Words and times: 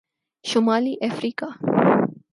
شمالی 0.45 0.95
افریقہ 1.01 1.45